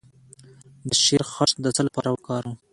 د 0.89 0.91
شیرخشت 1.03 1.55
د 1.61 1.67
څه 1.75 1.81
لپاره 1.87 2.09
وکاروم؟ 2.11 2.55